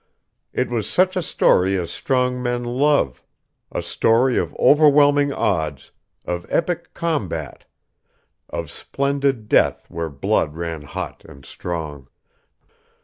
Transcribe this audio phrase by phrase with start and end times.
[0.51, 3.21] It was such a story as strong men love;
[3.71, 5.91] a story of overwhelming odds,
[6.25, 7.65] of epic combat,
[8.49, 12.07] of splendid death where blood ran hot and strong....